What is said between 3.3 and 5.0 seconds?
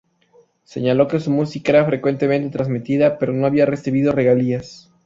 no había recibido regalías.